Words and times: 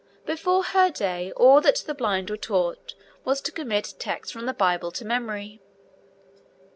Before 0.25 0.63
her 0.63 0.89
day 0.89 1.31
all 1.33 1.61
that 1.61 1.83
the 1.85 1.93
blind 1.93 2.31
were 2.31 2.35
taught 2.35 2.95
was 3.23 3.39
to 3.41 3.51
commit 3.51 3.93
texts 3.99 4.31
from 4.31 4.47
the 4.47 4.51
Bible 4.55 4.89
to 4.91 5.05
memory. 5.05 5.61